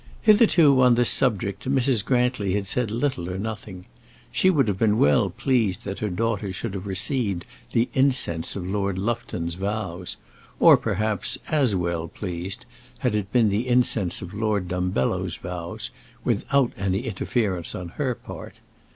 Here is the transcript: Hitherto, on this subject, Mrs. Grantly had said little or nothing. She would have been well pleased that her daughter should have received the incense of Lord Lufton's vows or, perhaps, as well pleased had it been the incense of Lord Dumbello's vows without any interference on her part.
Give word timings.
Hitherto, 0.23 0.81
on 0.81 0.95
this 0.95 1.11
subject, 1.11 1.69
Mrs. 1.69 2.03
Grantly 2.03 2.55
had 2.55 2.65
said 2.65 2.89
little 2.89 3.29
or 3.29 3.37
nothing. 3.37 3.85
She 4.31 4.49
would 4.49 4.67
have 4.67 4.79
been 4.79 4.97
well 4.97 5.29
pleased 5.29 5.85
that 5.85 5.99
her 5.99 6.09
daughter 6.09 6.51
should 6.51 6.73
have 6.73 6.87
received 6.87 7.45
the 7.71 7.87
incense 7.93 8.55
of 8.55 8.65
Lord 8.65 8.97
Lufton's 8.97 9.53
vows 9.53 10.17
or, 10.59 10.75
perhaps, 10.75 11.37
as 11.49 11.75
well 11.75 12.07
pleased 12.07 12.65
had 12.97 13.13
it 13.13 13.31
been 13.31 13.49
the 13.49 13.67
incense 13.67 14.23
of 14.23 14.33
Lord 14.33 14.67
Dumbello's 14.67 15.35
vows 15.35 15.91
without 16.23 16.71
any 16.75 17.01
interference 17.01 17.75
on 17.75 17.89
her 17.89 18.15
part. 18.15 18.55